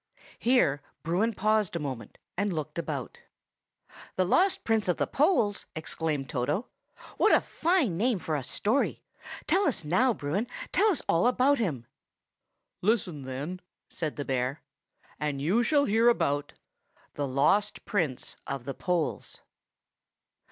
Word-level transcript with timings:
Here 0.39 0.81
Bruin 1.03 1.35
paused 1.35 1.75
a 1.75 1.79
moment 1.79 2.17
and 2.35 2.51
looked 2.51 2.79
about. 2.79 3.19
"The 4.15 4.25
Lost 4.25 4.63
Prince 4.63 4.87
of 4.87 4.97
the 4.97 5.05
Poles!" 5.05 5.67
exclaimed 5.75 6.27
Toto. 6.27 6.65
"What 7.17 7.31
a 7.35 7.39
fine 7.39 7.97
name 7.97 8.17
for 8.17 8.35
a 8.35 8.41
story! 8.41 9.03
Tell 9.45 9.67
us 9.67 9.83
now, 9.85 10.11
Bruin; 10.11 10.47
tell 10.71 10.87
us 10.89 11.03
all 11.07 11.27
about 11.27 11.59
him." 11.59 11.85
"Listen, 12.81 13.25
then," 13.25 13.61
said 13.89 14.15
the 14.15 14.25
bear, 14.25 14.63
"and 15.19 15.39
you 15.39 15.61
shall 15.61 15.85
hear 15.85 16.09
about 16.09 16.53
THE 17.13 17.27
LOST 17.27 17.85
PRINCE 17.85 18.37
OF 18.47 18.65
THE 18.65 18.73
POLES. 18.73 19.41